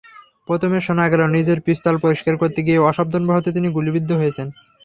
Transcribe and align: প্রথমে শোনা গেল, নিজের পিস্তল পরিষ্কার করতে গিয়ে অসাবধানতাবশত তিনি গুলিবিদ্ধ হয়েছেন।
প্রথমে 0.47 0.77
শোনা 0.81 1.05
গেল, 1.11 1.21
নিজের 1.35 1.59
পিস্তল 1.65 1.95
পরিষ্কার 2.03 2.35
করতে 2.41 2.59
গিয়ে 2.61 2.83
অসাবধানতাবশত 2.89 3.47
তিনি 3.55 3.67
গুলিবিদ্ধ 3.69 4.09
হয়েছেন। 4.13 4.47